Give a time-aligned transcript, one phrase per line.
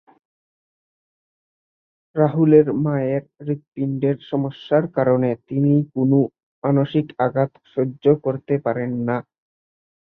[2.15, 6.11] রাহুলের মায়ের হৃৎপিণ্ডের সমস্যার কারণে তিনি কোন
[6.63, 9.17] মানসিক আঘাত সহ্য করতে পারেন না।